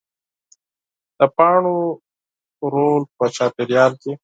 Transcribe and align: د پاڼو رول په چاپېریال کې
د 1.17 1.19
پاڼو 1.37 1.77
رول 2.73 3.01
په 3.17 3.25
چاپېریال 3.35 3.91
کې 4.01 4.11